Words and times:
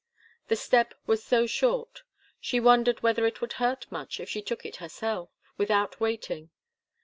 The 0.47 0.55
step 0.55 0.95
was 1.05 1.23
so 1.23 1.45
short. 1.45 2.01
She 2.39 2.59
wondered 2.59 3.03
whether 3.03 3.27
it 3.27 3.39
would 3.39 3.53
hurt 3.61 3.85
much 3.91 4.19
if 4.19 4.27
she 4.27 4.41
took 4.41 4.65
it 4.65 4.77
herself, 4.77 5.29
without 5.57 5.99
waiting. 5.99 6.49